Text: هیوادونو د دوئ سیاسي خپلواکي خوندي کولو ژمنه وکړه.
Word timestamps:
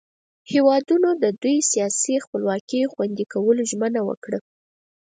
هیوادونو 0.51 1.09
د 1.23 1.25
دوئ 1.41 1.57
سیاسي 1.71 2.15
خپلواکي 2.25 2.81
خوندي 2.93 3.25
کولو 3.33 3.61
ژمنه 3.71 4.01
وکړه. 4.09 4.39